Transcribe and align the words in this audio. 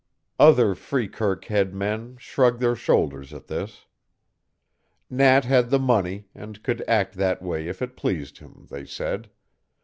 Other 0.39 0.73
Freekirk 0.73 1.45
Head 1.45 1.75
men 1.75 2.17
shrugged 2.17 2.59
their 2.59 2.75
shoulders 2.75 3.35
at 3.35 3.45
this. 3.45 3.85
Nat 5.11 5.45
had 5.45 5.69
the 5.69 5.77
money, 5.77 6.25
and 6.33 6.63
could 6.63 6.81
act 6.89 7.13
that 7.17 7.39
way 7.43 7.67
if 7.67 7.83
it 7.83 7.95
pleased 7.95 8.39
him, 8.39 8.65
they 8.71 8.83
said. 8.87 9.29